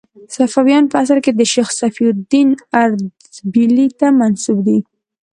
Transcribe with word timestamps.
صفویان 0.35 0.83
په 0.91 0.95
اصل 1.03 1.17
کې 1.25 1.31
شیخ 1.53 1.67
صفي 1.79 2.03
الدین 2.13 2.49
اردبیلي 2.81 3.87
ته 3.99 4.07
منسوب 4.19 4.57
دي. 4.67 4.79